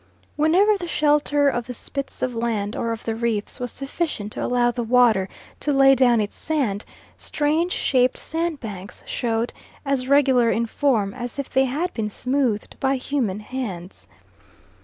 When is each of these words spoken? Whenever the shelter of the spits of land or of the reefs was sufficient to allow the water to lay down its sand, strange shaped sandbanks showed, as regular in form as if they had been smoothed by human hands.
Whenever 0.35 0.79
the 0.79 0.87
shelter 0.87 1.47
of 1.47 1.67
the 1.67 1.75
spits 1.75 2.23
of 2.23 2.33
land 2.33 2.75
or 2.75 2.91
of 2.91 3.03
the 3.03 3.13
reefs 3.13 3.59
was 3.59 3.71
sufficient 3.71 4.31
to 4.31 4.43
allow 4.43 4.71
the 4.71 4.81
water 4.81 5.29
to 5.59 5.71
lay 5.71 5.93
down 5.93 6.19
its 6.19 6.35
sand, 6.35 6.83
strange 7.19 7.71
shaped 7.71 8.17
sandbanks 8.17 9.03
showed, 9.05 9.53
as 9.85 10.07
regular 10.07 10.49
in 10.49 10.65
form 10.65 11.13
as 11.13 11.37
if 11.37 11.51
they 11.51 11.65
had 11.65 11.93
been 11.93 12.09
smoothed 12.09 12.75
by 12.79 12.95
human 12.95 13.41
hands. 13.41 14.07